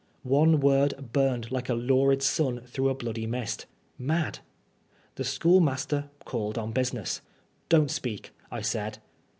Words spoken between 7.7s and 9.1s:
speak," I said.